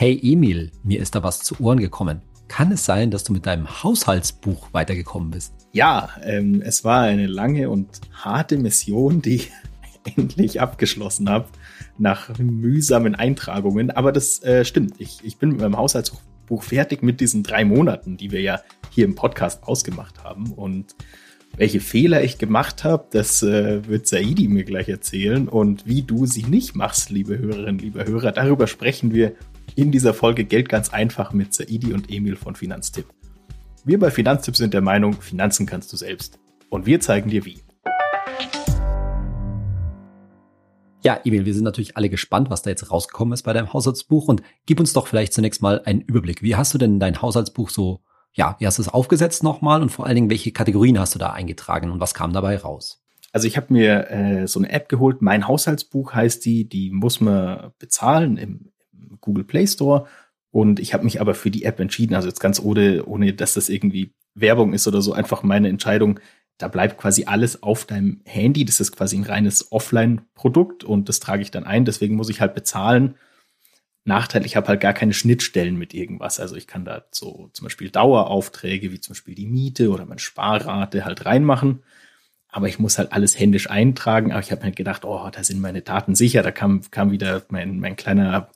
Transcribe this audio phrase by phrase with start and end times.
[0.00, 2.22] Hey Emil, mir ist da was zu Ohren gekommen.
[2.46, 5.52] Kann es sein, dass du mit deinem Haushaltsbuch weitergekommen bist?
[5.72, 9.50] Ja, ähm, es war eine lange und harte Mission, die ich
[10.16, 11.48] endlich abgeschlossen habe,
[11.98, 13.90] nach mühsamen Eintragungen.
[13.90, 15.00] Aber das äh, stimmt.
[15.00, 18.60] Ich, ich bin mit meinem Haushaltsbuch fertig mit diesen drei Monaten, die wir ja
[18.90, 20.52] hier im Podcast ausgemacht haben.
[20.52, 20.94] Und
[21.56, 25.48] welche Fehler ich gemacht habe, das äh, wird Saidi mir gleich erzählen.
[25.48, 29.32] Und wie du sie nicht machst, liebe Hörerinnen, liebe Hörer, darüber sprechen wir
[29.78, 33.06] in dieser Folge Geld ganz einfach mit Saidi und Emil von Finanztipp.
[33.84, 36.40] Wir bei Finanztipp sind der Meinung, Finanzen kannst du selbst.
[36.68, 37.62] Und wir zeigen dir wie.
[41.04, 44.26] Ja, Emil, wir sind natürlich alle gespannt, was da jetzt rausgekommen ist bei deinem Haushaltsbuch
[44.26, 46.42] und gib uns doch vielleicht zunächst mal einen Überblick.
[46.42, 48.00] Wie hast du denn dein Haushaltsbuch so,
[48.32, 51.20] ja, wie hast du es aufgesetzt nochmal und vor allen Dingen, welche Kategorien hast du
[51.20, 53.04] da eingetragen und was kam dabei raus?
[53.30, 57.20] Also ich habe mir äh, so eine App geholt, mein Haushaltsbuch heißt die, die muss
[57.20, 58.72] man bezahlen im, im
[59.20, 60.06] Google Play Store
[60.50, 63.54] und ich habe mich aber für die App entschieden, also jetzt ganz ohne, ohne dass
[63.54, 66.20] das irgendwie Werbung ist oder so, einfach meine Entscheidung,
[66.58, 68.64] da bleibt quasi alles auf deinem Handy.
[68.64, 71.84] Das ist quasi ein reines Offline-Produkt und das trage ich dann ein.
[71.84, 73.14] Deswegen muss ich halt bezahlen.
[74.04, 76.40] Nachteil, ich habe halt gar keine Schnittstellen mit irgendwas.
[76.40, 80.18] Also ich kann da so zum Beispiel Daueraufträge wie zum Beispiel die Miete oder meine
[80.18, 81.84] Sparrate halt reinmachen.
[82.48, 84.32] Aber ich muss halt alles händisch eintragen.
[84.32, 86.42] Aber ich habe mir gedacht, oh, da sind meine Daten sicher.
[86.42, 88.50] Da kam, kam wieder mein, mein kleiner,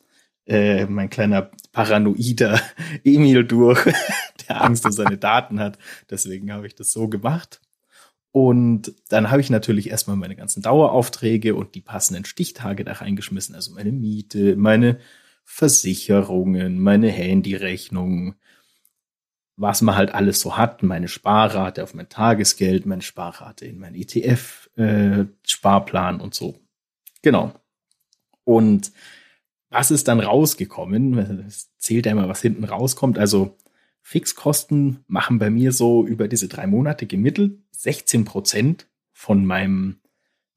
[0.46, 2.60] äh, mein kleiner paranoider
[3.04, 3.84] Emil durch,
[4.48, 5.78] der Angst um seine Daten hat.
[6.10, 7.60] Deswegen habe ich das so gemacht.
[8.32, 13.54] Und dann habe ich natürlich erstmal meine ganzen Daueraufträge und die passenden Stichtage da reingeschmissen.
[13.54, 14.98] Also meine Miete, meine
[15.44, 18.36] Versicherungen, meine Handyrechnung,
[19.56, 23.94] was man halt alles so hat, meine Sparrate auf mein Tagesgeld, meine Sparrate in mein
[23.94, 26.58] ETF-Sparplan äh, und so.
[27.20, 27.52] Genau.
[28.44, 28.92] Und
[29.72, 31.18] was ist dann rausgekommen?
[31.46, 33.18] Es zählt ja immer, was hinten rauskommt.
[33.18, 33.56] Also
[34.02, 40.00] Fixkosten machen bei mir so über diese drei Monate gemittelt 16 Prozent von meinem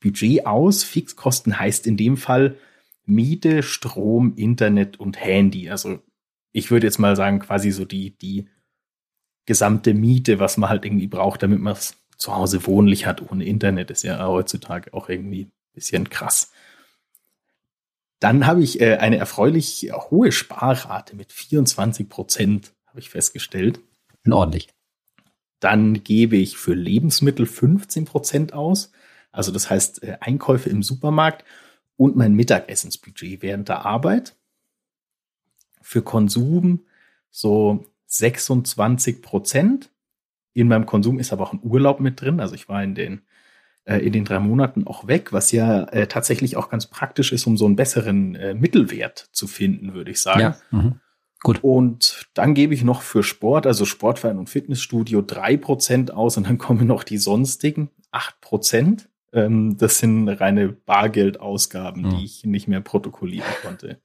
[0.01, 0.83] Budget aus.
[0.83, 2.57] Fixkosten heißt in dem Fall
[3.05, 5.69] Miete, Strom, Internet und Handy.
[5.69, 5.99] Also
[6.51, 8.49] ich würde jetzt mal sagen, quasi so die, die
[9.45, 13.31] gesamte Miete, was man halt irgendwie braucht, damit man es zu Hause wohnlich hat.
[13.31, 16.51] Ohne Internet ist ja heutzutage auch irgendwie ein bisschen krass.
[18.25, 23.79] Dann habe ich äh, eine erfreulich hohe Sparrate mit 24 Prozent, habe ich festgestellt.
[24.27, 24.67] Ordentlich.
[25.59, 28.91] Dann gebe ich für Lebensmittel 15 Prozent aus.
[29.31, 31.45] Also das heißt äh, Einkäufe im Supermarkt
[31.97, 34.35] und mein Mittagessensbudget während der Arbeit.
[35.83, 36.83] Für Konsum
[37.29, 39.91] so 26 Prozent.
[40.53, 42.39] In meinem Konsum ist aber auch ein Urlaub mit drin.
[42.39, 43.21] Also ich war in den
[43.85, 47.47] äh, in den drei Monaten auch weg, was ja äh, tatsächlich auch ganz praktisch ist,
[47.47, 50.41] um so einen besseren äh, Mittelwert zu finden, würde ich sagen.
[50.41, 50.99] Ja, mhm.
[51.41, 51.59] Gut.
[51.63, 56.47] Und dann gebe ich noch für Sport, also Sportverein und Fitnessstudio, drei Prozent aus und
[56.47, 59.09] dann kommen noch die sonstigen acht Prozent.
[59.31, 62.09] Ähm, das sind reine Bargeldausgaben, mhm.
[62.17, 63.99] die ich nicht mehr protokollieren konnte.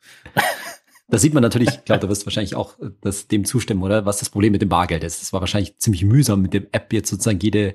[1.08, 4.06] Das sieht man natürlich, ich glaube, du wirst wahrscheinlich auch äh, das, dem zustimmen, oder?
[4.06, 5.22] Was das Problem mit dem Bargeld ist.
[5.22, 7.74] Es war wahrscheinlich ziemlich mühsam mit dem App jetzt sozusagen jede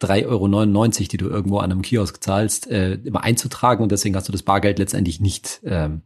[0.00, 4.28] 3,99 Euro, die du irgendwo an einem Kiosk zahlst, äh, immer einzutragen und deswegen hast
[4.28, 6.02] du das Bargeld letztendlich nicht ähm,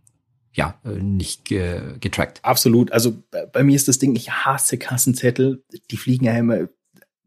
[0.53, 2.45] ja, äh, nicht ge getrackt.
[2.45, 2.93] Absolut.
[2.93, 5.65] Also bei mir ist das Ding, ich hasse Kassenzettel.
[5.91, 6.69] Die fliegen ja immer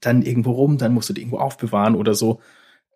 [0.01, 2.41] dann irgendwo rum, dann musst du die irgendwo aufbewahren oder so.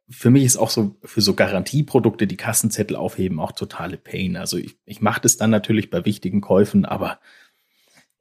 [0.10, 4.36] Für mich ist auch so, für so Garantieprodukte, die Kassenzettel aufheben, auch totale Pain.
[4.36, 7.20] Also ich, ich mache das dann natürlich bei wichtigen Käufen, aber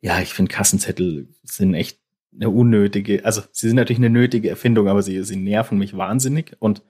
[0.00, 2.00] ja, ich finde Kassenzettel sind echt
[2.36, 6.56] eine unnötige, also sie sind natürlich eine nötige Erfindung, aber sie, sie nerven mich wahnsinnig.
[6.58, 6.82] Und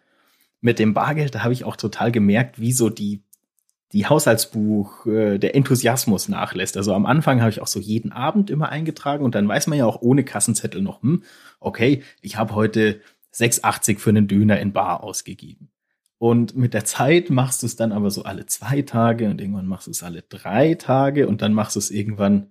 [0.60, 3.22] mit dem Bargeld, da habe ich auch total gemerkt, wie so die
[3.92, 6.76] die Haushaltsbuch, äh, der Enthusiasmus nachlässt.
[6.76, 9.78] Also am Anfang habe ich auch so jeden Abend immer eingetragen und dann weiß man
[9.78, 11.22] ja auch ohne Kassenzettel noch, hm,
[11.60, 13.00] okay, ich habe heute
[13.32, 15.70] 6,80 für einen Döner in Bar ausgegeben.
[16.18, 19.66] Und mit der Zeit machst du es dann aber so alle zwei Tage und irgendwann
[19.66, 22.48] machst du es alle drei Tage und dann machst du es irgendwann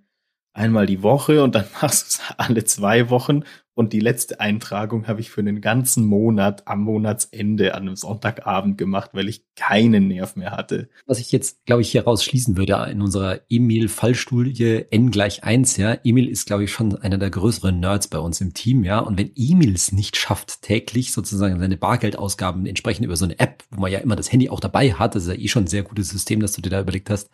[0.56, 3.42] einmal die Woche und dann machst du es alle zwei Wochen
[3.76, 8.78] und die letzte Eintragung habe ich für einen ganzen Monat am Monatsende an einem Sonntagabend
[8.78, 10.88] gemacht, weil ich keinen Nerv mehr hatte.
[11.04, 15.98] Was ich jetzt, glaube ich, hier rausschließen würde in unserer Emil-Fallstudie N gleich eins, ja.
[16.04, 18.98] Emil ist, glaube ich, schon einer der größeren Nerds bei uns im Team, ja.
[18.98, 23.62] Und wenn Emil es nicht schafft, täglich sozusagen seine Bargeldausgaben entsprechend über so eine App,
[23.70, 25.68] wo man ja immer das Handy auch dabei hat, das ist ja eh schon ein
[25.68, 27.28] sehr gutes System, das du dir da überlegt hast,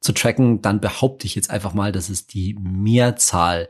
[0.00, 3.68] zu tracken, dann behaupte ich jetzt einfach mal, dass es die Mehrzahl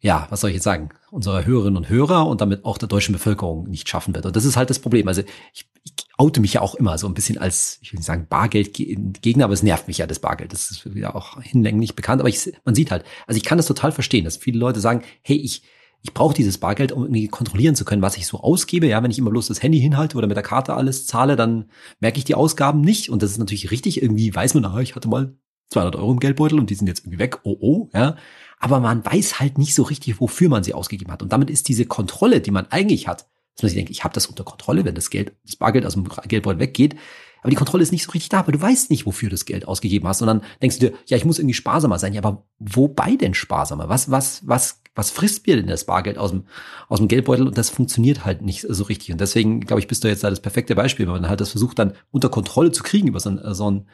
[0.00, 3.12] ja, was soll ich jetzt sagen, unserer Hörerinnen und Hörer und damit auch der deutschen
[3.12, 4.26] Bevölkerung nicht schaffen wird.
[4.26, 5.08] Und das ist halt das Problem.
[5.08, 5.22] Also
[5.52, 8.26] ich, ich, oute mich ja auch immer so ein bisschen als, ich will nicht sagen
[8.28, 10.52] Bargeldgegner, aber es nervt mich ja das Bargeld.
[10.52, 12.20] Das ist ja auch hinlänglich bekannt.
[12.20, 15.02] Aber ich, man sieht halt, also ich kann das total verstehen, dass viele Leute sagen,
[15.22, 15.62] hey, ich,
[16.06, 18.86] ich brauche dieses Bargeld, um irgendwie kontrollieren zu können, was ich so ausgebe.
[18.86, 21.68] Ja, wenn ich immer bloß das Handy hinhalte oder mit der Karte alles zahle, dann
[21.98, 23.10] merke ich die Ausgaben nicht.
[23.10, 24.00] Und das ist natürlich richtig.
[24.00, 25.36] Irgendwie weiß man, ah, ich hatte mal
[25.70, 27.40] 200 Euro im Geldbeutel und die sind jetzt irgendwie weg.
[27.42, 28.14] Oh, oh, ja.
[28.60, 31.24] Aber man weiß halt nicht so richtig, wofür man sie ausgegeben hat.
[31.24, 33.26] Und damit ist diese Kontrolle, die man eigentlich hat,
[33.56, 35.94] dass man sich denkt, ich habe das unter Kontrolle, wenn das Geld, das Bargeld aus
[35.94, 36.94] dem Geldbeutel weggeht.
[37.40, 39.44] Aber die Kontrolle ist nicht so richtig da, weil du weißt nicht, wofür du das
[39.44, 42.12] Geld ausgegeben hast, sondern denkst du dir, ja, ich muss irgendwie sparsamer sein.
[42.12, 43.88] Ja, aber wobei denn sparsamer?
[43.88, 46.44] Was, was, was, was frisst mir denn das Bargeld aus dem,
[46.88, 47.46] aus dem Geldbeutel?
[47.46, 49.12] Und das funktioniert halt nicht so richtig.
[49.12, 51.50] Und deswegen, glaube ich, bist du jetzt da das perfekte Beispiel, weil man halt das
[51.50, 53.86] versucht, dann unter Kontrolle zu kriegen über so ein, so ein,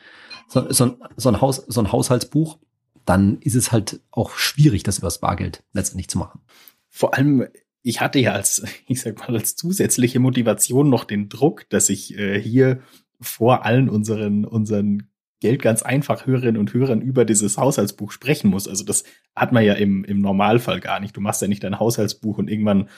[0.49, 2.59] so ein, so ein, Haus, so ein Haushaltsbuch.
[3.05, 6.41] Dann ist es halt auch schwierig, das über das Bargeld letztendlich zu machen.
[6.89, 7.49] Vor allem
[7.83, 12.17] ich hatte ja als, ich sag mal, als zusätzliche Motivation noch den Druck, dass ich
[12.17, 12.81] äh, hier
[13.23, 15.09] vor allen unseren, unseren
[15.41, 18.69] Geld ganz einfach Hörerinnen und Hörern über dieses Haushaltsbuch sprechen muss.
[18.69, 19.05] Also das
[19.35, 21.17] hat man ja im, im Normalfall gar nicht.
[21.17, 22.89] Du machst ja nicht dein Haushaltsbuch und irgendwann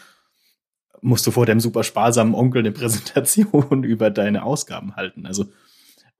[1.00, 5.26] musst du vor deinem super sparsamen Onkel eine Präsentation über deine Ausgaben halten.
[5.26, 5.46] Also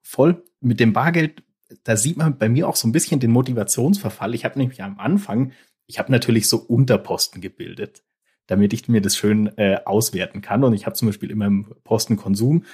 [0.03, 1.43] voll mit dem Bargeld,
[1.83, 4.35] da sieht man bei mir auch so ein bisschen den Motivationsverfall.
[4.35, 5.53] Ich habe nämlich am Anfang,
[5.87, 8.03] ich habe natürlich so Unterposten gebildet
[8.47, 10.65] damit ich mir das schön äh, auswerten kann.
[10.65, 12.65] Und ich habe zum Beispiel in meinem Postenkonsum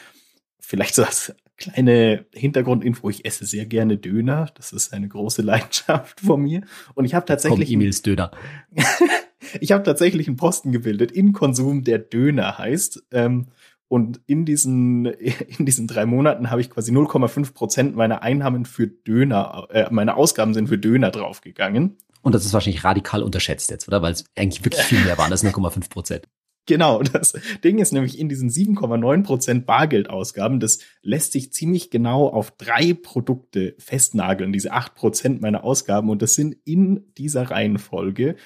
[0.61, 4.47] vielleicht so als kleine Hintergrundinfo, ich esse sehr gerne Döner.
[4.55, 6.63] Das ist eine große Leidenschaft von mir.
[6.95, 7.71] Und ich habe tatsächlich.
[7.71, 8.33] E-Mails Döner.
[9.61, 13.05] ich habe tatsächlich einen Posten gebildet in Konsum, der Döner heißt.
[13.13, 13.49] Ähm,
[13.89, 15.05] und in diesen,
[15.59, 20.17] in diesen drei Monaten habe ich quasi 0,5 Prozent meiner Einnahmen für Döner, äh, meine
[20.17, 21.97] Ausgaben sind für Döner draufgegangen.
[22.23, 24.03] Und das ist wahrscheinlich radikal unterschätzt jetzt, oder?
[24.03, 26.29] Weil es eigentlich wirklich viel mehr waren, das 0,5 Prozent.
[26.71, 27.33] Genau, das
[27.65, 32.95] Ding ist nämlich in diesen 7,9 Prozent Bargeldausgaben, das lässt sich ziemlich genau auf drei
[32.95, 36.09] Produkte festnageln, diese 8 Prozent meiner Ausgaben.
[36.11, 38.37] Und das sind in dieser Reihenfolge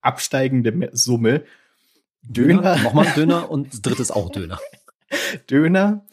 [0.00, 1.44] absteigende Summe
[2.22, 2.62] Döner.
[2.62, 4.58] Döner nochmal Döner und drittes auch Döner.
[5.50, 6.06] Döner,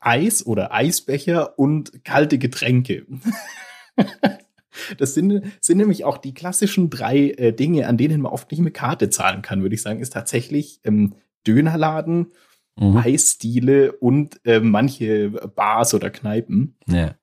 [0.00, 3.04] Eis oder Eisbecher und kalte Getränke.
[4.98, 8.60] Das sind, sind nämlich auch die klassischen drei äh, Dinge, an denen man oft nicht
[8.60, 11.14] mit Karte zahlen kann, würde ich sagen, ist tatsächlich ähm,
[11.46, 12.32] Dönerladen,
[12.76, 12.96] mhm.
[12.96, 16.76] Eisdiele und äh, manche Bars oder Kneipen.
[16.86, 17.14] Ja.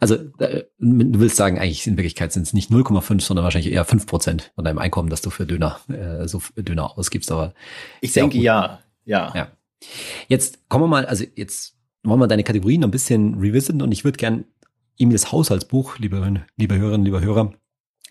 [0.00, 3.84] Also äh, du willst sagen, eigentlich in Wirklichkeit sind es nicht 0,5, sondern wahrscheinlich eher
[3.84, 7.30] 5 Prozent von deinem Einkommen, das du für Döner äh, so für Döner ausgibst.
[7.30, 7.54] Aber
[8.00, 9.32] ich denke ja, ja.
[9.34, 9.48] Ja.
[10.28, 13.92] Jetzt kommen wir mal, also jetzt wollen wir deine Kategorien noch ein bisschen revisiten und
[13.92, 14.44] ich würde gern
[14.98, 17.52] Emils Haushaltsbuch, liebe, liebe Hörerinnen, lieber Hörer,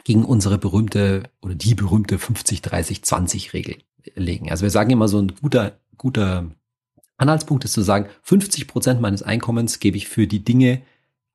[0.03, 3.77] gegen unsere berühmte oder die berühmte 50-30-20-Regel
[4.15, 4.51] legen.
[4.51, 6.51] Also wir sagen immer so ein guter, guter
[7.17, 10.81] Anhaltspunkt ist zu sagen, 50 Prozent meines Einkommens gebe ich für die Dinge,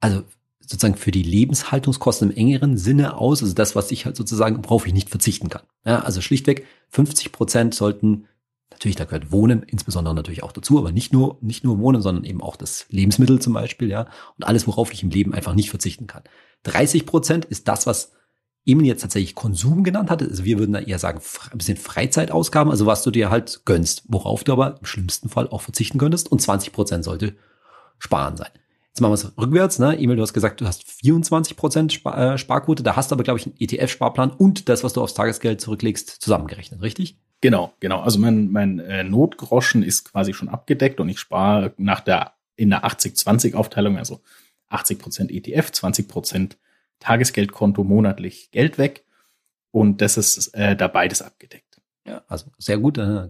[0.00, 0.22] also
[0.60, 4.86] sozusagen für die Lebenshaltungskosten im engeren Sinne aus, also das, was ich halt sozusagen, worauf
[4.86, 5.62] ich nicht verzichten kann.
[5.86, 8.26] Ja, also schlichtweg 50 Prozent sollten
[8.70, 12.24] Natürlich, da gehört Wohnen insbesondere natürlich auch dazu, aber nicht nur, nicht nur Wohnen, sondern
[12.24, 14.08] eben auch das Lebensmittel zum Beispiel, ja.
[14.36, 16.22] Und alles, worauf ich im Leben einfach nicht verzichten kann.
[16.64, 18.12] 30 Prozent ist das, was
[18.66, 20.22] Emil jetzt tatsächlich Konsum genannt hat.
[20.22, 21.20] Also wir würden da eher sagen,
[21.50, 25.48] ein bisschen Freizeitausgaben, also was du dir halt gönnst, worauf du aber im schlimmsten Fall
[25.48, 26.30] auch verzichten könntest.
[26.30, 27.34] Und 20 Prozent sollte
[27.98, 28.50] sparen sein.
[28.88, 29.78] Jetzt machen wir es rückwärts.
[29.78, 29.98] Ne?
[29.98, 32.82] Emil, du hast gesagt, du hast 24 Prozent äh, Sparquote.
[32.82, 36.08] Da hast du aber, glaube ich, einen ETF-Sparplan und das, was du aufs Tagesgeld zurücklegst,
[36.08, 37.18] zusammengerechnet, richtig?
[37.40, 38.00] Genau, genau.
[38.00, 42.70] Also mein, mein äh, Notgroschen ist quasi schon abgedeckt und ich spare nach der in
[42.70, 44.20] der 80-20-Aufteilung, also
[44.68, 46.58] 80 Prozent ETF, 20 Prozent
[46.98, 49.04] Tagesgeldkonto monatlich Geld weg.
[49.70, 51.80] Und das ist äh, da beides abgedeckt.
[52.04, 52.98] Ja, also sehr gut.
[52.98, 53.28] Äh,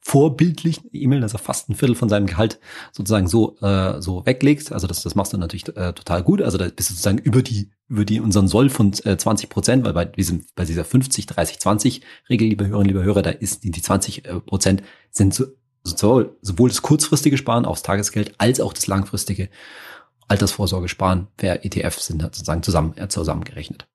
[0.00, 2.58] vorbildlich E-Mail, dass er fast ein Viertel von seinem Gehalt
[2.90, 4.72] sozusagen so äh, so weglegt.
[4.72, 6.42] Also das, das machst du natürlich äh, total gut.
[6.42, 9.84] Also da bist du sozusagen über die über die unseren Soll von äh, 20 Prozent,
[9.84, 13.64] weil bei diesem bei dieser 50 30 20 Regel, liebe Hörerinnen, liebe Hörer, da ist
[13.64, 15.46] die, die 20 äh, Prozent sind so,
[15.84, 19.48] sowohl, sowohl das kurzfristige Sparen aufs Tagesgeld als auch das langfristige
[20.28, 23.86] Altersvorsorge sparen per ETF sind sozusagen zusammen äh, zusammengerechnet.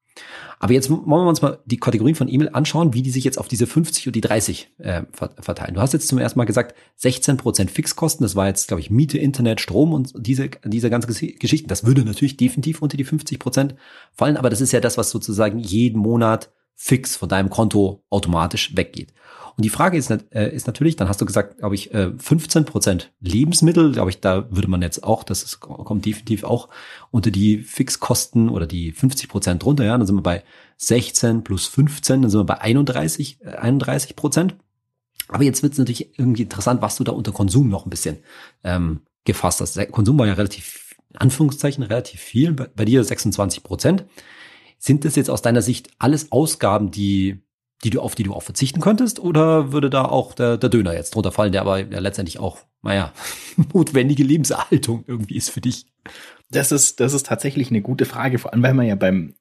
[0.60, 3.38] Aber jetzt wollen wir uns mal die Kategorien von E-Mail anschauen, wie die sich jetzt
[3.38, 5.76] auf diese 50 und die 30 äh, verteilen.
[5.76, 8.90] Du hast jetzt zum ersten Mal gesagt, 16 Prozent Fixkosten, das war jetzt, glaube ich,
[8.90, 11.68] Miete, Internet, Strom und diese, diese ganze Geschichten.
[11.68, 13.76] Das würde natürlich definitiv unter die 50 Prozent
[14.14, 18.76] fallen, aber das ist ja das, was sozusagen jeden Monat fix von deinem Konto automatisch
[18.76, 19.14] weggeht.
[19.58, 22.66] Und die Frage ist, äh, ist natürlich, dann hast du gesagt, glaube ich, äh, 15
[22.66, 26.70] Prozent Lebensmittel, glaube ich, da würde man jetzt auch, das ist, kommt definitiv auch
[27.10, 30.44] unter die Fixkosten oder die 50 Prozent drunter, ja, dann sind wir bei
[30.78, 34.56] 16 plus 15, dann sind wir bei 31, äh, 31 Prozent.
[35.28, 38.20] Aber jetzt wird es natürlich irgendwie interessant, was du da unter Konsum noch ein bisschen
[38.64, 39.92] ähm, gefasst hast.
[39.92, 44.06] Konsum war ja relativ, in Anführungszeichen, relativ viel, bei, bei dir 26 Prozent.
[44.78, 47.42] Sind das jetzt aus deiner Sicht alles Ausgaben, die,
[47.84, 49.20] die du, auf die du auch verzichten könntest?
[49.20, 52.60] Oder würde da auch der, der Döner jetzt drunter fallen, der aber ja letztendlich auch,
[52.82, 53.14] naja,
[53.74, 55.86] notwendige Lebenserhaltung irgendwie ist für dich?
[56.50, 59.36] Das ist, das ist tatsächlich eine gute Frage, vor allem weil man ja beim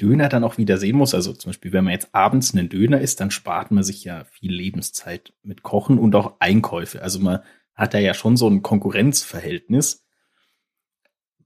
[0.00, 1.14] Döner dann auch wieder sehen muss.
[1.14, 4.24] Also zum Beispiel, wenn man jetzt abends einen Döner isst, dann spart man sich ja
[4.24, 7.02] viel Lebenszeit mit Kochen und auch Einkäufe.
[7.02, 7.40] Also man
[7.74, 10.07] hat da ja schon so ein Konkurrenzverhältnis.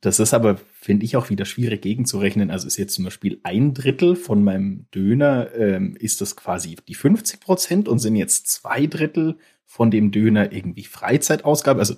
[0.03, 2.51] Das ist aber, finde ich, auch wieder schwierig gegenzurechnen.
[2.51, 6.97] Also ist jetzt zum Beispiel ein Drittel von meinem Döner, ähm, ist das quasi die
[6.97, 11.79] 50 Prozent und sind jetzt zwei Drittel von dem Döner irgendwie Freizeitausgabe.
[11.79, 11.95] Also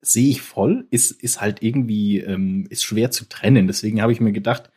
[0.00, 3.66] sehe ich voll, ist, ist halt irgendwie, ähm, ist schwer zu trennen.
[3.66, 4.70] Deswegen habe ich mir gedacht,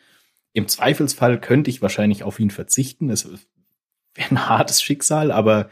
[0.51, 3.10] im Zweifelsfall könnte ich wahrscheinlich auf ihn verzichten.
[3.10, 3.29] Es
[4.13, 5.70] wäre ein hartes Schicksal, aber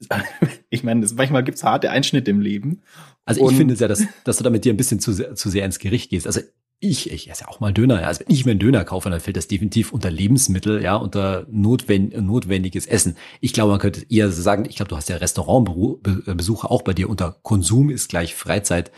[0.70, 2.82] ich meine, manchmal gibt es harte Einschnitte im Leben.
[3.24, 5.50] Also ich finde es ja, dass, dass du damit dir ein bisschen zu sehr, zu
[5.50, 6.26] sehr ins Gericht gehst.
[6.26, 6.40] Also
[6.78, 8.02] ich, ich esse ja auch mal Döner.
[8.02, 8.08] Ja.
[8.08, 11.46] Also wenn ich mir einen Döner kaufe, dann fällt das definitiv unter Lebensmittel, ja, unter
[11.50, 13.16] notwend, notwendiges Essen.
[13.40, 17.08] Ich glaube, man könnte eher sagen, ich glaube, du hast ja Restaurantbesuche auch bei dir
[17.08, 18.92] unter Konsum ist gleich Freizeit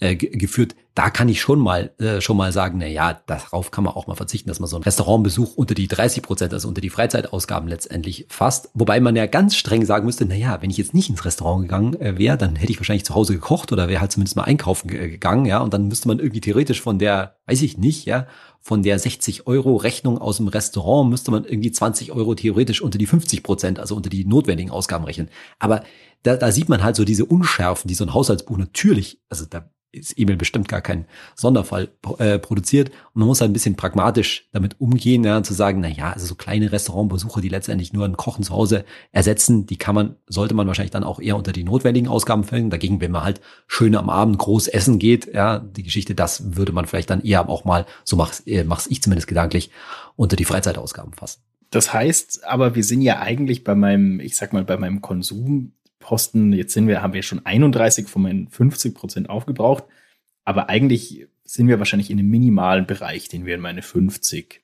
[0.00, 0.74] äh, geführt.
[0.94, 4.06] Da kann ich schon mal äh, schon mal sagen, na ja, darauf kann man auch
[4.06, 7.68] mal verzichten, dass man so einen Restaurantbesuch unter die 30 Prozent, also unter die Freizeitausgaben
[7.68, 8.70] letztendlich fasst.
[8.74, 11.62] Wobei man ja ganz streng sagen müsste, na ja, wenn ich jetzt nicht ins Restaurant
[11.62, 14.44] gegangen äh, wäre, dann hätte ich wahrscheinlich zu Hause gekocht oder wäre halt zumindest mal
[14.44, 18.26] einkaufen gegangen, ja, und dann müsste man irgendwie theoretisch von der, weiß ich nicht, ja,
[18.60, 22.98] von der 60 Euro Rechnung aus dem Restaurant müsste man irgendwie 20 Euro theoretisch unter
[22.98, 25.28] die 50 Prozent, also unter die notwendigen Ausgaben rechnen.
[25.58, 25.82] Aber
[26.22, 29.70] da, da sieht man halt so diese Unschärfen, die so ein Haushaltsbuch natürlich, also da
[29.90, 32.90] ist E-Mail bestimmt gar kein Sonderfall äh, produziert.
[33.14, 36.26] Und man muss halt ein bisschen pragmatisch damit umgehen, ja, zu sagen, na ja, also
[36.26, 40.54] so kleine Restaurantbesuche, die letztendlich nur ein Kochen zu Hause ersetzen, die kann man, sollte
[40.54, 42.70] man wahrscheinlich dann auch eher unter die notwendigen Ausgaben fällen.
[42.70, 46.72] Dagegen, wenn man halt schön am Abend groß essen geht, ja, die Geschichte, das würde
[46.72, 49.70] man vielleicht dann eher auch mal, so äh, mach's ich zumindest gedanklich,
[50.16, 51.40] unter die Freizeitausgaben fassen.
[51.70, 55.72] Das heißt, aber wir sind ja eigentlich bei meinem, ich sag mal, bei meinem Konsum
[56.08, 59.84] Posten, jetzt sind wir, haben wir schon 31 von meinen 50 Prozent aufgebraucht.
[60.46, 64.62] Aber eigentlich sind wir wahrscheinlich in einem minimalen Bereich, den wir in meine 50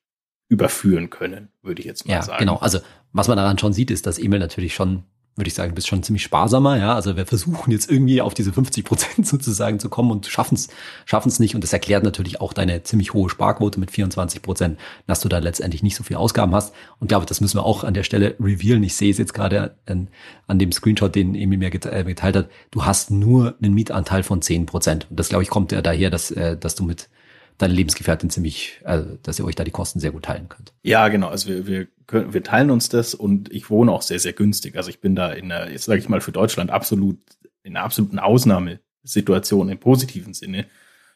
[0.49, 2.39] überführen können, würde ich jetzt mal ja, sagen.
[2.39, 2.79] Genau, also
[3.13, 5.05] was man daran schon sieht, ist, dass E-Mail natürlich schon
[5.37, 6.95] würde ich sagen, bist schon ziemlich sparsamer, ja.
[6.95, 10.69] Also wir versuchen jetzt irgendwie auf diese 50 Prozent sozusagen zu kommen und schaffen es
[11.07, 11.55] schaffen es nicht.
[11.55, 15.39] Und das erklärt natürlich auch deine ziemlich hohe Sparquote mit 24 Prozent, dass du da
[15.39, 16.73] letztendlich nicht so viel Ausgaben hast.
[17.01, 18.83] Und glaube, das müssen wir auch an der Stelle revealen.
[18.85, 20.09] Ich sehe es jetzt gerade an,
[20.47, 22.49] an dem Screenshot, den Emil mir äh, geteilt hat.
[22.71, 25.09] Du hast nur einen Mietanteil von 10 Prozent.
[25.11, 27.09] Und das, glaube ich, kommt ja daher, dass, äh, dass du mit
[27.59, 30.73] deine Lebensgefährtin ziemlich, also dass ihr euch da die Kosten sehr gut teilen könnt.
[30.83, 31.29] Ja, genau.
[31.29, 34.77] Also wir, wir, können, wir teilen uns das und ich wohne auch sehr, sehr günstig.
[34.77, 37.19] Also ich bin da in einer, jetzt sage ich mal für Deutschland absolut,
[37.63, 40.67] in einer absoluten Ausnahmesituation im positiven Sinne,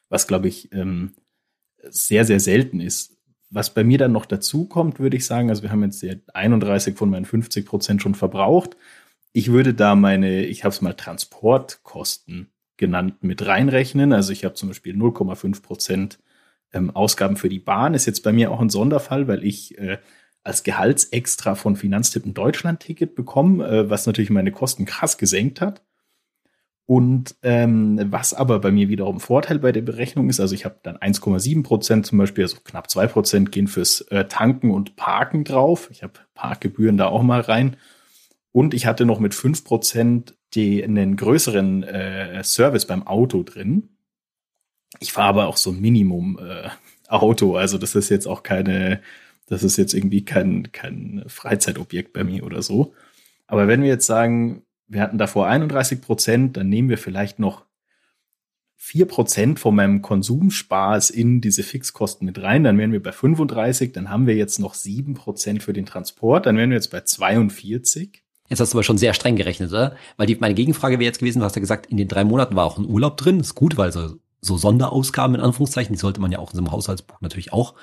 [0.09, 1.15] was glaube ich ähm,
[1.83, 3.17] sehr, sehr selten ist.
[3.51, 6.05] Was bei mir dann noch dazu kommt, würde ich sagen, also wir haben jetzt
[6.35, 8.77] 31 von meinen 50 Prozent schon verbraucht.
[9.33, 14.13] Ich würde da meine, ich habe es mal Transportkosten genannt, mit reinrechnen.
[14.13, 16.19] Also ich habe zum Beispiel 0,5 Prozent
[16.73, 19.99] ähm, Ausgaben für die Bahn ist jetzt bei mir auch ein Sonderfall, weil ich äh,
[20.45, 25.83] als Gehaltsextra von Finanztipp ein Deutschland-Ticket bekomme, äh, was natürlich meine Kosten krass gesenkt hat.
[26.87, 30.81] Und ähm, was aber bei mir wiederum Vorteil bei der Berechnung ist, also ich habe
[30.83, 35.45] dann 1,7 Prozent zum Beispiel, also knapp zwei Prozent gehen fürs äh, Tanken und Parken
[35.45, 35.91] drauf.
[35.91, 37.77] Ich habe Parkgebühren da auch mal rein.
[38.53, 43.91] Und ich hatte noch mit fünf Prozent einen größeren äh, Service beim Auto drin.
[45.01, 46.69] Ich fahre aber auch so ein Minimum äh,
[47.09, 49.01] Auto, also das ist jetzt auch keine,
[49.47, 52.95] das ist jetzt irgendwie kein, kein Freizeitobjekt bei mir oder so.
[53.47, 57.65] Aber wenn wir jetzt sagen, wir hatten davor 31 Prozent, dann nehmen wir vielleicht noch
[58.77, 63.93] vier Prozent von meinem Konsumspaß in diese Fixkosten mit rein, dann wären wir bei 35,
[63.93, 67.01] dann haben wir jetzt noch sieben Prozent für den Transport, dann wären wir jetzt bei
[67.01, 68.23] 42.
[68.49, 69.97] Jetzt hast du aber schon sehr streng gerechnet, oder?
[70.17, 72.57] Weil die, meine Gegenfrage wäre jetzt gewesen, du hast ja gesagt, in den drei Monaten
[72.57, 73.41] war auch ein Urlaub drin.
[73.41, 76.63] ist gut, weil so, so Sonderausgaben in Anführungszeichen, die sollte man ja auch in so
[76.63, 77.75] einem Haushaltsbuch natürlich auch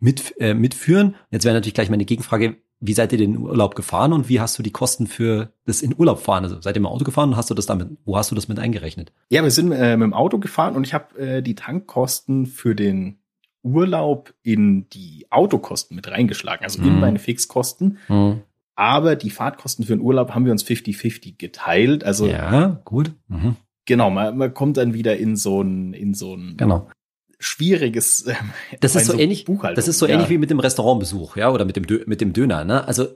[0.00, 1.16] mit, äh, mitführen.
[1.30, 4.58] Jetzt wäre natürlich gleich meine Gegenfrage, wie seid ihr den Urlaub gefahren und wie hast
[4.58, 6.44] du die Kosten für das in Urlaub fahren?
[6.44, 8.34] Also seid ihr mit dem Auto gefahren und hast du das damit, wo hast du
[8.34, 9.12] das mit eingerechnet?
[9.30, 12.74] Ja, wir sind äh, mit dem Auto gefahren und ich habe äh, die Tankkosten für
[12.74, 13.18] den
[13.62, 17.00] Urlaub in die Autokosten mit reingeschlagen, also in mhm.
[17.00, 17.98] meine Fixkosten.
[18.08, 18.42] Mhm.
[18.76, 22.04] Aber die Fahrtkosten für den Urlaub haben wir uns 50-50 geteilt.
[22.04, 23.12] Also ja, gut.
[23.28, 23.56] Mhm.
[23.86, 26.88] Genau, man, man kommt dann wieder in so ein in so ein genau.
[27.38, 28.22] schwieriges.
[28.22, 28.34] Äh,
[28.80, 29.44] das ist so, ähnlich.
[29.74, 30.14] Das ist so ja.
[30.14, 32.64] ähnlich wie mit dem Restaurantbesuch, ja, oder mit dem mit dem Döner.
[32.64, 32.86] Ne?
[32.86, 33.08] Also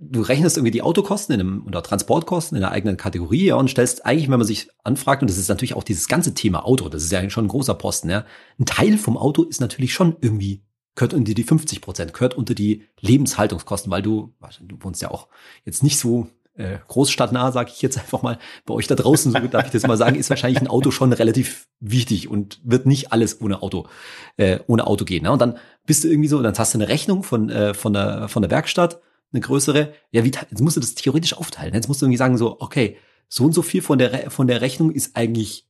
[0.00, 3.68] du rechnest irgendwie die Autokosten in einem, oder Transportkosten in einer eigenen Kategorie ja, und
[3.68, 6.88] stellst eigentlich, wenn man sich anfragt, und das ist natürlich auch dieses ganze Thema Auto,
[6.88, 8.24] das ist ja schon ein großer Posten, ja.
[8.58, 10.62] Ein Teil vom Auto ist natürlich schon irgendwie
[10.96, 15.28] gehört unter die 50 Prozent, gehört unter die Lebenshaltungskosten, weil du, du wohnst ja auch
[15.64, 16.28] jetzt nicht so
[16.60, 19.86] äh, großstadtnah, sage ich jetzt einfach mal, bei euch da draußen, so darf ich das
[19.86, 23.86] mal sagen, ist wahrscheinlich ein Auto schon relativ wichtig und wird nicht alles ohne Auto,
[24.36, 25.24] äh, ohne Auto gehen.
[25.24, 25.32] Ne?
[25.32, 28.28] Und dann bist du irgendwie so, dann hast du eine Rechnung von, äh, von, der,
[28.28, 29.00] von der Werkstatt,
[29.32, 31.74] eine größere, ja, wie, jetzt musst du das theoretisch aufteilen.
[31.74, 32.96] Jetzt musst du irgendwie sagen, so, okay,
[33.28, 35.68] so und so viel von der, von der Rechnung ist eigentlich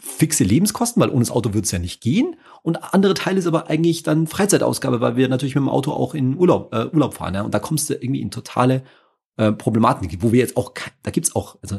[0.00, 2.36] fixe Lebenskosten, weil ohne das Auto wird es ja nicht gehen.
[2.62, 6.14] Und andere Teile ist aber eigentlich dann Freizeitausgabe, weil wir natürlich mit dem Auto auch
[6.14, 7.34] in Urlaub, äh, Urlaub fahren.
[7.34, 7.42] Ja?
[7.42, 8.82] Und da kommst du irgendwie in totale
[9.36, 11.78] äh, wo wir jetzt auch, da gibt's auch, also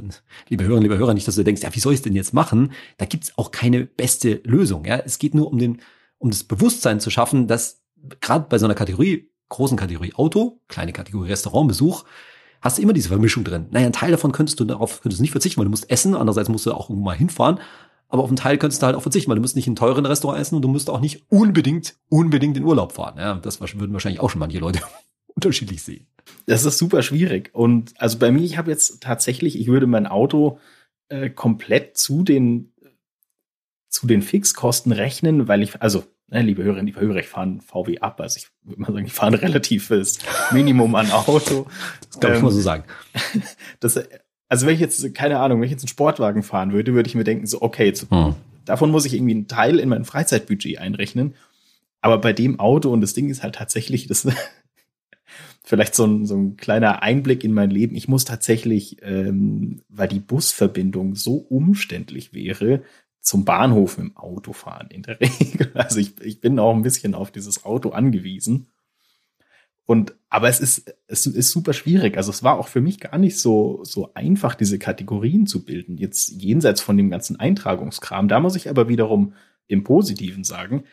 [0.50, 2.34] liebe Hörerinnen, liebe Hörer, nicht, dass du denkst, ja, wie soll ich es denn jetzt
[2.34, 2.74] machen?
[2.98, 4.86] Da gibt's auch keine beste Lösung.
[4.86, 5.82] Ja, es geht nur um den,
[6.20, 7.82] um das Bewusstsein zu schaffen, dass
[8.22, 12.04] gerade bei so einer Kategorie, großen Kategorie Auto, kleine Kategorie Restaurantbesuch,
[12.62, 13.68] hast du immer diese Vermischung drin.
[13.72, 16.16] Naja, ein Teil davon könntest du darauf könntest du nicht verzichten, weil du musst essen,
[16.16, 17.60] andererseits musst du auch irgendwo mal hinfahren.
[18.10, 20.06] Aber auf einen Teil könntest du halt auch verzichten, weil du musst nicht in teuren
[20.06, 23.16] Restaurant essen und du musst auch nicht unbedingt, unbedingt in Urlaub fahren.
[23.18, 24.80] Ja, das würden wahrscheinlich auch schon manche Leute
[25.38, 26.08] unterschiedlich sehen.
[26.46, 27.52] Das ist super schwierig.
[27.54, 30.60] Und also bei mir, ich habe jetzt tatsächlich, ich würde mein Auto
[31.08, 32.74] äh, komplett zu den
[33.90, 37.62] zu den Fixkosten rechnen, weil ich, also, ne, liebe Hörerinnen, liebe Hörer, ich fahre ein
[37.62, 38.20] VW ab.
[38.20, 40.20] Also ich würde mal sagen, ich fahre ein relatives
[40.52, 41.68] Minimum an Auto.
[42.10, 42.84] Das darf ähm, ich mal so sagen.
[43.80, 44.00] Das,
[44.50, 47.16] also wenn ich jetzt, keine Ahnung, wenn ich jetzt einen Sportwagen fahren würde, würde ich
[47.16, 48.36] mir denken, so, okay, jetzt, hm.
[48.66, 51.36] davon muss ich irgendwie einen Teil in mein Freizeitbudget einrechnen.
[52.02, 54.28] Aber bei dem Auto, und das Ding ist halt tatsächlich, das
[55.68, 57.98] vielleicht so ein, so ein kleiner Einblick in mein Leben.
[57.98, 62.84] Ich muss tatsächlich, ähm, weil die Busverbindung so umständlich wäre,
[63.20, 65.70] zum Bahnhof im Auto fahren in der Regel.
[65.74, 68.68] Also ich, ich bin auch ein bisschen auf dieses Auto angewiesen.
[69.84, 72.16] Und, aber es ist, es ist super schwierig.
[72.16, 75.98] Also es war auch für mich gar nicht so, so einfach, diese Kategorien zu bilden.
[75.98, 78.30] Jetzt jenseits von dem ganzen Eintragungskram.
[78.30, 79.34] Da muss ich aber wiederum
[79.68, 80.86] im Positiven sagen,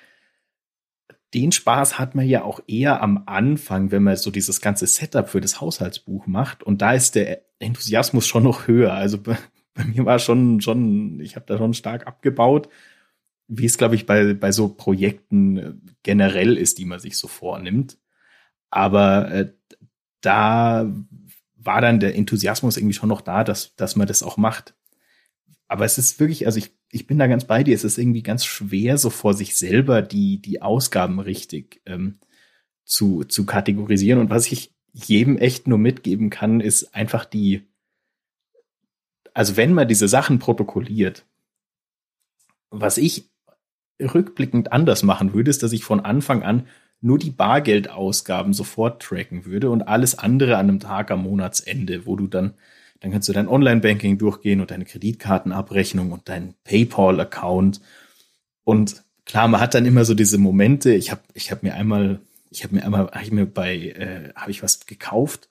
[1.34, 5.28] den Spaß hat man ja auch eher am Anfang, wenn man so dieses ganze Setup
[5.28, 6.62] für das Haushaltsbuch macht.
[6.62, 8.94] Und da ist der Enthusiasmus schon noch höher.
[8.94, 9.36] Also bei,
[9.74, 12.68] bei mir war schon, schon, ich habe da schon stark abgebaut,
[13.48, 17.28] wie es, glaube ich, bei, bei so Projekten äh, generell ist, die man sich so
[17.28, 17.98] vornimmt.
[18.70, 19.52] Aber äh,
[20.20, 20.90] da
[21.56, 24.74] war dann der Enthusiasmus irgendwie schon noch da, dass, dass man das auch macht.
[25.66, 27.74] Aber es ist wirklich, also ich ich bin da ganz bei dir.
[27.74, 32.20] Es ist irgendwie ganz schwer, so vor sich selber die, die Ausgaben richtig ähm,
[32.84, 34.20] zu, zu kategorisieren.
[34.20, 37.66] Und was ich jedem echt nur mitgeben kann, ist einfach die,
[39.32, 41.26] also wenn man diese Sachen protokolliert,
[42.70, 43.28] was ich
[44.00, 46.68] rückblickend anders machen würde, ist, dass ich von Anfang an
[47.00, 52.14] nur die Bargeldausgaben sofort tracken würde und alles andere an einem Tag am Monatsende, wo
[52.14, 52.54] du dann
[53.04, 57.82] dann kannst du dein Online-Banking durchgehen und deine Kreditkartenabrechnung und deinen PayPal-Account.
[58.64, 60.94] Und klar, man hat dann immer so diese Momente.
[60.94, 64.32] Ich habe ich hab mir einmal, ich habe mir einmal, habe ich mir bei, äh,
[64.34, 65.50] habe ich was gekauft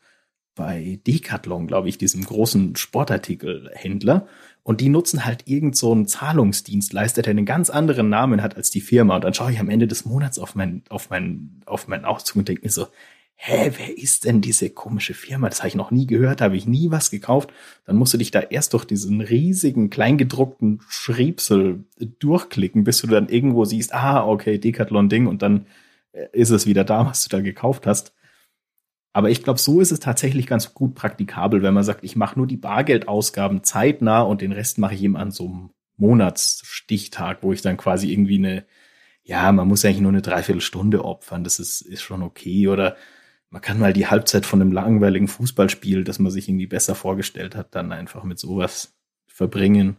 [0.55, 4.27] bei Decathlon, glaube ich, diesem großen Sportartikelhändler.
[4.63, 8.71] Und die nutzen halt irgend so einen Zahlungsdienstleister, der einen ganz anderen Namen hat als
[8.71, 9.17] die Firma.
[9.17, 12.37] Und dann schaue ich am Ende des Monats auf mein, auf mein, auf meinen Auszug
[12.37, 12.87] und denke mir so,
[13.45, 15.49] hä, wer ist denn diese komische Firma?
[15.49, 17.51] Das habe ich noch nie gehört, habe ich nie was gekauft.
[17.85, 21.83] Dann musst du dich da erst durch diesen riesigen, kleingedruckten Schriebsel
[22.19, 25.65] durchklicken, bis du dann irgendwo siehst, ah, okay, Decathlon-Ding und dann
[26.13, 28.13] äh, ist es wieder da, was du da gekauft hast.
[29.11, 32.39] Aber ich glaube, so ist es tatsächlich ganz gut praktikabel, wenn man sagt, ich mache
[32.39, 37.51] nur die Bargeldausgaben zeitnah und den Rest mache ich eben an so einem Monatsstichtag, wo
[37.51, 38.65] ich dann quasi irgendwie eine,
[39.23, 42.69] ja, man muss eigentlich nur eine Dreiviertelstunde opfern, das ist, ist schon okay.
[42.69, 42.95] Oder
[43.53, 47.55] man kann mal die Halbzeit von einem langweiligen Fußballspiel, das man sich irgendwie besser vorgestellt
[47.55, 48.95] hat, dann einfach mit sowas
[49.27, 49.97] verbringen.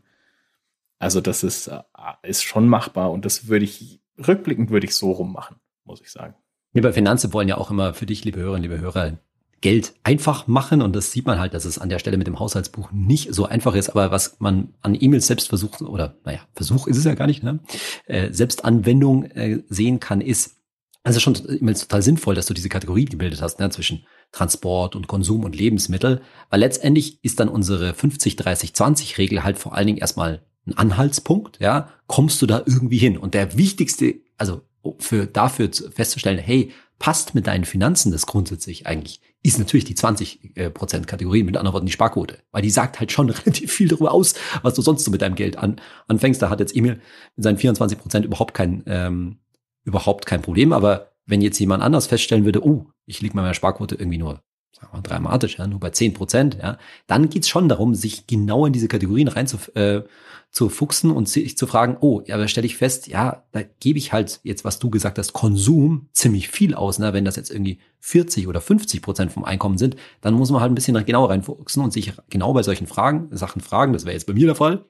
[0.98, 1.82] Also das ist, äh,
[2.24, 6.34] ist schon machbar und das würde ich, rückblickend würde ich so rummachen, muss ich sagen.
[6.72, 9.18] Wir bei Finanzen wollen ja auch immer für dich, liebe Hörerinnen, liebe Hörer,
[9.60, 12.40] Geld einfach machen und das sieht man halt, dass es an der Stelle mit dem
[12.40, 16.88] Haushaltsbuch nicht so einfach ist, aber was man an E-Mails selbst versucht oder naja, Versuch
[16.88, 17.60] ist es ja gar nicht, ne?
[18.06, 20.56] Äh, Selbstanwendung äh, sehen kann, ist,
[21.04, 25.06] also schon immer total sinnvoll, dass du diese Kategorie gebildet hast, ne, zwischen Transport und
[25.06, 30.76] Konsum und Lebensmittel, weil letztendlich ist dann unsere 50-30-20-Regel halt vor allen Dingen erstmal ein
[30.76, 33.18] Anhaltspunkt, ja, kommst du da irgendwie hin?
[33.18, 34.62] Und der wichtigste, also
[34.98, 40.56] für dafür festzustellen, hey, passt mit deinen Finanzen das grundsätzlich eigentlich, ist natürlich die 20
[40.56, 43.88] äh, Prozent Kategorie, mit anderen Worten die Sparquote, weil die sagt halt schon relativ viel
[43.88, 45.76] darüber aus, was du sonst so mit deinem Geld an,
[46.08, 46.40] anfängst.
[46.40, 47.00] Da hat jetzt Emil
[47.36, 49.38] mit seinen 24 Prozent überhaupt kein ähm,
[49.84, 50.72] überhaupt kein Problem.
[50.72, 54.40] Aber wenn jetzt jemand anders feststellen würde, oh, ich liege bei meiner Sparquote irgendwie nur
[54.74, 58.66] sagen wir dramatisch, ja, nur bei zehn Prozent, ja, dann geht's schon darum, sich genau
[58.66, 60.02] in diese Kategorien rein zu, äh,
[60.50, 63.98] zu fuchsen und sich zu fragen, oh, ja, aber stelle ich fest, ja, da gebe
[63.98, 66.98] ich halt jetzt, was du gesagt hast, Konsum ziemlich viel aus.
[66.98, 67.12] Ne?
[67.12, 70.70] Wenn das jetzt irgendwie 40 oder 50 Prozent vom Einkommen sind, dann muss man halt
[70.70, 73.92] ein bisschen genauer reinfuchsen und sich genau bei solchen Fragen, Sachen fragen.
[73.92, 74.84] Das wäre jetzt bei mir der Fall.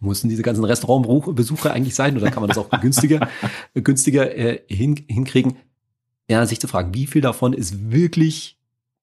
[0.00, 3.28] Mussten diese ganzen Restaurantbesuche eigentlich sein oder kann man das auch günstiger,
[3.74, 5.56] günstiger äh, hin, hinkriegen?
[6.30, 8.58] Ja, sich zu fragen, wie viel davon ist wirklich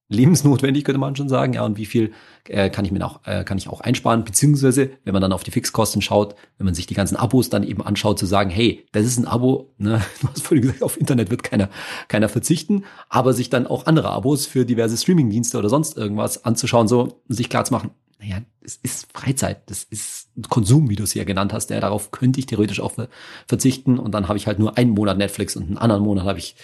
[0.08, 2.12] lebensnotwendig, könnte man schon sagen, ja, und wie viel
[2.44, 5.42] äh, kann ich mir auch, äh, kann ich auch einsparen, beziehungsweise, wenn man dann auf
[5.42, 8.86] die Fixkosten schaut, wenn man sich die ganzen Abos dann eben anschaut, zu sagen, hey,
[8.92, 11.68] das ist ein Abo, ne, du hast vorhin gesagt, auf Internet wird keiner,
[12.08, 16.86] keiner verzichten, aber sich dann auch andere Abos für diverse Streamingdienste oder sonst irgendwas anzuschauen,
[16.86, 21.12] so, sich klar zu machen, naja, es ist Freizeit, das ist Konsum, wie du es
[21.12, 22.94] hier genannt hast, ja, darauf könnte ich theoretisch auch
[23.46, 26.38] verzichten und dann habe ich halt nur einen Monat Netflix und einen anderen Monat habe
[26.38, 26.56] ich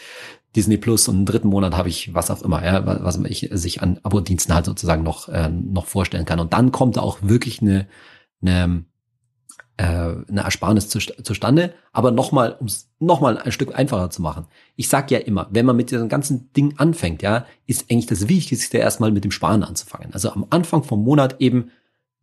[0.55, 3.83] Disney Plus und einen dritten Monat habe ich was auch immer, ja, was ich sich
[3.83, 6.41] an Abo-Diensten halt sozusagen noch, äh, noch vorstellen kann.
[6.41, 7.89] Und dann kommt da auch wirklich eine,
[8.43, 8.85] eine,
[9.77, 11.75] äh, eine Ersparnis zu, zustande.
[11.93, 14.47] Aber nochmal, um es nochmal ein Stück einfacher zu machen.
[14.77, 18.29] Ich sag ja immer, wenn man mit diesem ganzen Ding anfängt, ja, ist eigentlich das
[18.29, 20.13] Wichtigste erstmal mit dem Sparen anzufangen.
[20.13, 21.71] Also am Anfang vom Monat eben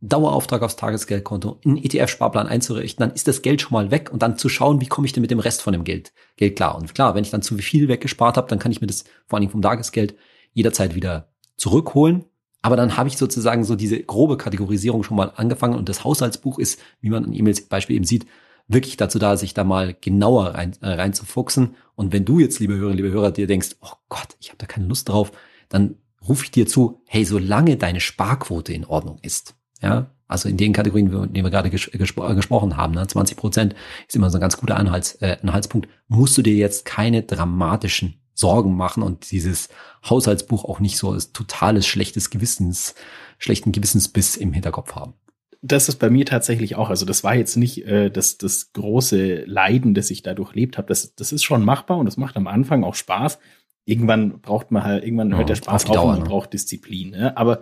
[0.01, 4.37] Dauerauftrag aufs Tagesgeldkonto, einen ETF-Sparplan einzurichten, dann ist das Geld schon mal weg und dann
[4.37, 6.75] zu schauen, wie komme ich denn mit dem Rest von dem Geld, Geld klar.
[6.75, 9.37] Und klar, wenn ich dann zu viel weggespart habe, dann kann ich mir das vor
[9.37, 10.15] allem vom Tagesgeld
[10.53, 12.25] jederzeit wieder zurückholen.
[12.61, 16.59] Aber dann habe ich sozusagen so diese grobe Kategorisierung schon mal angefangen und das Haushaltsbuch
[16.59, 18.25] ist, wie man in E-Mails Beispiel eben sieht,
[18.67, 21.75] wirklich dazu da, sich da mal genauer rein, äh, reinzufuchsen.
[21.95, 24.65] Und wenn du jetzt, liebe Hörer, liebe Hörer, dir denkst, oh Gott, ich habe da
[24.65, 25.31] keine Lust drauf,
[25.69, 25.95] dann
[26.27, 30.73] rufe ich dir zu, hey, solange deine Sparquote in Ordnung ist, ja, also in den
[30.73, 33.75] Kategorien, in denen wir gerade ges gespro gesprochen haben, ne, 20 Prozent
[34.07, 38.18] ist immer so ein ganz guter Anhalts, äh, Anhaltspunkt, musst du dir jetzt keine dramatischen
[38.39, 39.67] Sorgen machen und dieses
[40.09, 42.95] Haushaltsbuch auch nicht so als totales schlechtes Gewissens,
[43.37, 45.13] schlechten Gewissensbiss im Hinterkopf haben.
[45.61, 46.89] Das ist bei mir tatsächlich auch.
[46.89, 50.87] Also das war jetzt nicht äh, das, das große Leiden, das ich dadurch lebt habe.
[50.87, 53.39] Das, das ist schon machbar und das macht am Anfang auch Spaß.
[53.83, 56.25] Irgendwann braucht man halt, irgendwann hört der Spaß auf, auf und man ne?
[56.25, 57.09] braucht Disziplin.
[57.09, 57.35] Ne?
[57.35, 57.61] Aber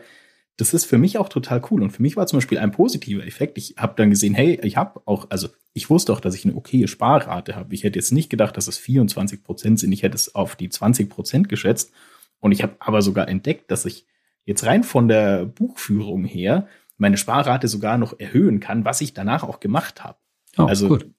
[0.57, 1.83] das ist für mich auch total cool.
[1.83, 3.59] Und für mich war zum Beispiel ein positiver Effekt.
[3.59, 6.55] Ich habe dann gesehen, hey, ich habe auch, also ich wusste auch, dass ich eine
[6.55, 7.73] okaye Sparrate habe.
[7.75, 9.91] Ich hätte jetzt nicht gedacht, dass es 24 Prozent sind.
[9.91, 11.91] Ich hätte es auf die 20 Prozent geschätzt.
[12.39, 14.07] Und ich habe aber sogar entdeckt, dass ich
[14.45, 16.67] jetzt rein von der Buchführung her
[16.97, 20.17] meine Sparrate sogar noch erhöhen kann, was ich danach auch gemacht habe.
[20.57, 21.11] Oh, also gut.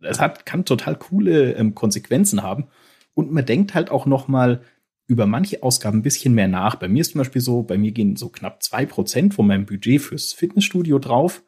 [0.00, 2.66] das hat, kann total coole ähm, Konsequenzen haben.
[3.14, 4.62] Und man denkt halt auch noch mal
[5.06, 6.76] über manche Ausgaben ein bisschen mehr nach.
[6.76, 9.66] Bei mir ist zum Beispiel so, bei mir gehen so knapp zwei Prozent von meinem
[9.66, 11.42] Budget fürs Fitnessstudio drauf.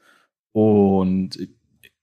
[0.52, 1.38] Und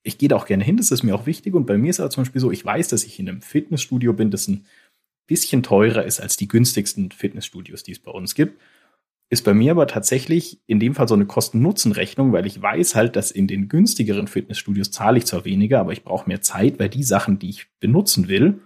[0.03, 1.53] ich gehe da auch gerne hin, das ist mir auch wichtig.
[1.53, 4.13] Und bei mir ist aber zum Beispiel so, ich weiß, dass ich in einem Fitnessstudio
[4.13, 4.65] bin, das ein
[5.27, 8.59] bisschen teurer ist als die günstigsten Fitnessstudios, die es bei uns gibt.
[9.29, 13.15] Ist bei mir aber tatsächlich in dem Fall so eine Kosten-Nutzen-Rechnung, weil ich weiß halt,
[13.15, 16.89] dass in den günstigeren Fitnessstudios zahle ich zwar weniger, aber ich brauche mehr Zeit, weil
[16.89, 18.59] die Sachen, die ich benutzen will,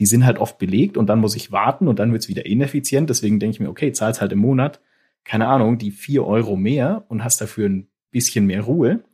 [0.00, 3.10] die sind halt oft belegt und dann muss ich warten und dann wird's wieder ineffizient.
[3.10, 4.80] Deswegen denke ich mir, okay, zahlst halt im Monat,
[5.24, 9.04] keine Ahnung, die vier Euro mehr und hast dafür ein bisschen mehr Ruhe.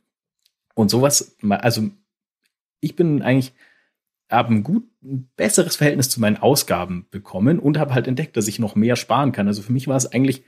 [0.73, 1.89] Und sowas, also
[2.79, 3.53] ich bin eigentlich,
[4.29, 8.47] habe ein gut, ein besseres Verhältnis zu meinen Ausgaben bekommen und habe halt entdeckt, dass
[8.47, 9.47] ich noch mehr sparen kann.
[9.47, 10.43] Also für mich war es eigentlich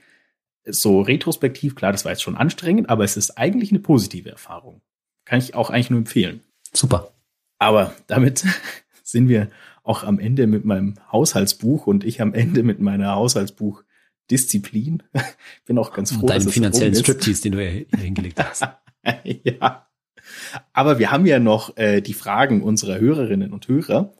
[0.66, 4.80] so retrospektiv, klar, das war jetzt schon anstrengend, aber es ist eigentlich eine positive Erfahrung.
[5.24, 6.40] Kann ich auch eigentlich nur empfehlen.
[6.72, 7.12] Super.
[7.58, 8.44] Aber damit
[9.02, 9.50] sind wir
[9.84, 15.02] auch am Ende mit meinem Haushaltsbuch und ich am Ende mit meiner Haushaltsbuchdisziplin.
[15.66, 16.22] Bin auch ganz froh.
[16.22, 18.64] Und deinem finanziellen Striptease, den du hier hingelegt hast.
[19.44, 19.86] ja.
[20.72, 24.14] Aber wir haben ja noch äh, die Fragen unserer Hörerinnen und Hörer.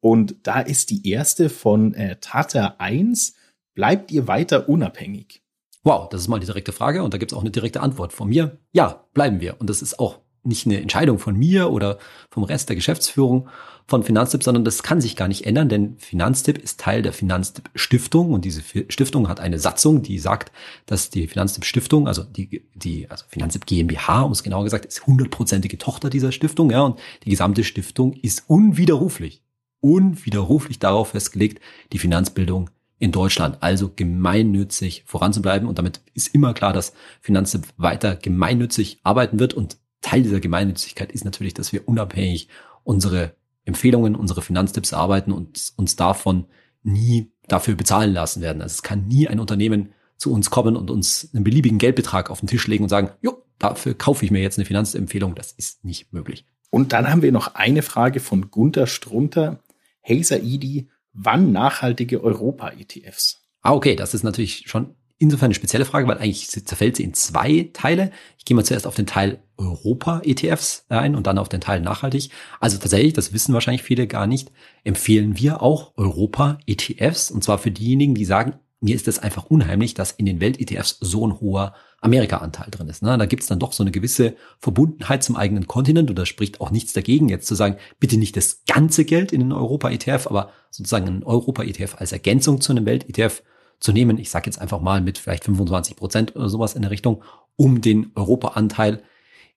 [0.00, 3.34] Und da ist die erste von äh, Tata 1.
[3.74, 5.42] Bleibt ihr weiter unabhängig?
[5.82, 8.12] Wow, das ist mal die direkte Frage und da gibt es auch eine direkte Antwort
[8.12, 8.58] von mir.
[8.72, 9.60] Ja, bleiben wir.
[9.60, 11.98] Und das ist auch nicht eine Entscheidung von mir oder
[12.30, 13.48] vom Rest der Geschäftsführung
[13.90, 17.70] von Finanztipp, sondern das kann sich gar nicht ändern, denn Finanztipp ist Teil der Finanztipp
[17.74, 20.52] Stiftung und diese Stiftung hat eine Satzung, die sagt,
[20.86, 25.06] dass die Finanztipp Stiftung, also die, die also Finanztipp GmbH, um es genauer gesagt, ist
[25.06, 29.42] hundertprozentige Tochter dieser Stiftung, ja, und die gesamte Stiftung ist unwiderruflich,
[29.80, 31.60] unwiderruflich darauf festgelegt,
[31.92, 35.66] die Finanzbildung in Deutschland, also gemeinnützig voranzubleiben.
[35.66, 41.12] Und damit ist immer klar, dass Finanztipp weiter gemeinnützig arbeiten wird und Teil dieser Gemeinnützigkeit
[41.12, 42.48] ist natürlich, dass wir unabhängig
[42.84, 43.34] unsere
[43.64, 46.46] Empfehlungen, unsere Finanztipps arbeiten und uns davon
[46.82, 48.62] nie dafür bezahlen lassen werden.
[48.62, 52.40] Also es kann nie ein Unternehmen zu uns kommen und uns einen beliebigen Geldbetrag auf
[52.40, 55.34] den Tisch legen und sagen, jo, dafür kaufe ich mir jetzt eine Finanzempfehlung.
[55.34, 56.46] Das ist nicht möglich.
[56.70, 59.62] Und dann haben wir noch eine Frage von Gunther Strunter.
[60.00, 63.42] Hey Saidi, wann nachhaltige Europa-ETFs?
[63.62, 67.14] Ah, okay, das ist natürlich schon insofern eine spezielle Frage, weil eigentlich zerfällt sie in
[67.14, 68.10] zwei Teile.
[68.38, 72.30] Ich gehe mal zuerst auf den Teil Europa-ETFs ein und dann auf den Teil nachhaltig.
[72.58, 74.50] Also tatsächlich, das wissen wahrscheinlich viele gar nicht,
[74.82, 77.30] empfehlen wir auch Europa-ETFs.
[77.30, 80.96] Und zwar für diejenigen, die sagen, mir ist es einfach unheimlich, dass in den Welt-ETFs
[81.00, 83.02] so ein hoher Amerika-Anteil drin ist.
[83.02, 83.18] Ne?
[83.18, 86.62] Da gibt es dann doch so eine gewisse Verbundenheit zum eigenen Kontinent und da spricht
[86.62, 90.50] auch nichts dagegen, jetzt zu sagen, bitte nicht das ganze Geld in den Europa-ETF, aber
[90.70, 93.42] sozusagen ein Europa-ETF als Ergänzung zu einem Welt-ETF
[93.80, 94.18] zu nehmen.
[94.18, 97.24] Ich sage jetzt einfach mal mit vielleicht 25 Prozent oder sowas in der Richtung,
[97.56, 99.02] um den Europa-Anteil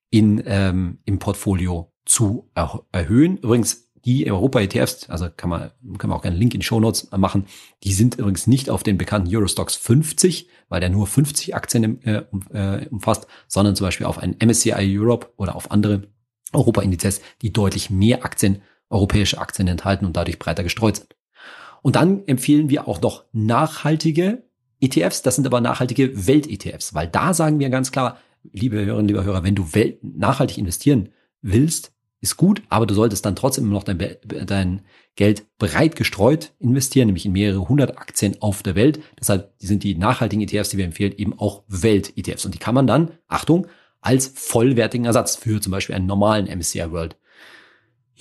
[0.10, 3.38] in, ähm, im Portfolio zu er erhöhen.
[3.38, 7.10] Übrigens, die Europa-ETFs, also kann man, kann man auch gerne einen Link in Show Notes
[7.16, 7.46] machen,
[7.84, 12.24] die sind übrigens nicht auf den bekannten Eurostox 50, weil der nur 50 Aktien äh,
[12.52, 16.10] äh, umfasst, sondern zum Beispiel auf einen MSCI Europe oder auf andere
[16.52, 21.16] Europa-Indizes, die deutlich mehr Aktien, europäische Aktien enthalten und dadurch breiter gestreut sind.
[21.84, 24.44] Und dann empfehlen wir auch noch nachhaltige
[24.80, 28.18] ETFs, das sind aber nachhaltige Welt-ETFs, weil da sagen wir ganz klar,
[28.52, 29.68] liebe Hörerinnen, lieber Hörer, wenn du
[30.02, 31.10] nachhaltig investieren
[31.42, 33.98] willst, ist gut, aber du solltest dann trotzdem noch dein,
[34.46, 34.82] dein
[35.16, 39.02] Geld breit gestreut investieren, nämlich in mehrere hundert Aktien auf der Welt.
[39.20, 42.46] Deshalb sind die nachhaltigen ETFs, die wir empfehlen, eben auch Welt-ETFs.
[42.46, 43.68] Und die kann man dann, Achtung,
[44.00, 47.18] als vollwertigen Ersatz für zum Beispiel einen normalen MSCI World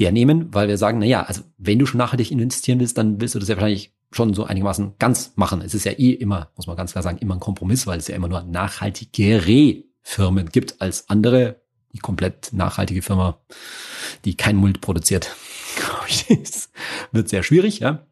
[0.05, 3.35] hernehmen, weil wir sagen, na ja, also wenn du schon nachhaltig investieren willst, dann willst
[3.35, 5.63] du das ja wahrscheinlich schon so einigermaßen ganz machen.
[5.63, 8.09] Es ist ja eh immer, muss man ganz klar sagen, immer ein Kompromiss, weil es
[8.09, 11.63] ja immer nur nachhaltigere Firmen gibt als andere
[11.93, 13.39] die komplett nachhaltige Firma,
[14.25, 15.35] die kein Mult produziert,
[16.29, 16.71] das
[17.13, 18.07] wird sehr schwierig, ja.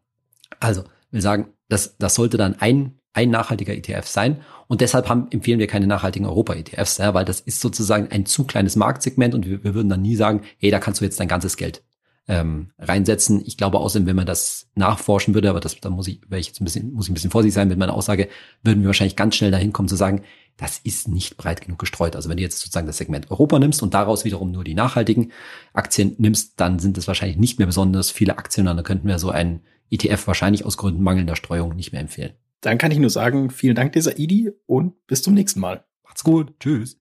[0.60, 4.40] Also, wir sagen, das, das sollte dann ein, ein nachhaltiger ETF sein.
[4.68, 8.44] Und deshalb haben, empfehlen wir keine nachhaltigen Europa-ETFs, ja, weil das ist sozusagen ein zu
[8.44, 11.28] kleines Marktsegment und wir, wir würden dann nie sagen, hey, da kannst du jetzt dein
[11.28, 11.82] ganzes Geld
[12.28, 13.42] ähm, reinsetzen.
[13.44, 16.60] Ich glaube außerdem, wenn man das nachforschen würde, aber das, da muss ich, ich jetzt
[16.60, 18.28] ein bisschen, muss ich ein bisschen vorsichtig sein mit meiner Aussage,
[18.62, 20.22] würden wir wahrscheinlich ganz schnell dahin kommen zu sagen,
[20.56, 22.14] das ist nicht breit genug gestreut.
[22.14, 25.32] Also wenn du jetzt sozusagen das Segment Europa nimmst und daraus wiederum nur die nachhaltigen
[25.72, 29.18] Aktien nimmst, dann sind es wahrscheinlich nicht mehr besonders viele Aktien und dann könnten wir
[29.18, 32.34] so einen ETF wahrscheinlich aus Gründen mangelnder Streuung nicht mehr empfehlen.
[32.60, 35.84] Dann kann ich nur sagen, vielen Dank, dieser Idi, und bis zum nächsten Mal.
[36.02, 36.54] Macht's gut.
[36.60, 36.99] Tschüss.